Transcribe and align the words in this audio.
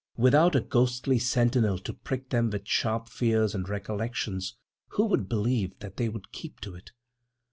Without 0.17 0.55
a 0.55 0.61
ghostly 0.61 1.19
sentinel 1.19 1.77
to 1.77 1.93
prick 1.93 2.29
them 2.29 2.49
with 2.49 2.65
sharp 2.67 3.07
fears 3.07 3.53
and 3.53 3.69
recollections, 3.69 4.55
who 4.93 5.07
could 5.07 5.29
believe 5.29 5.77
that 5.77 5.97
they 5.97 6.09
would 6.09 6.31
keep 6.31 6.59
to 6.61 6.73
it? 6.73 6.89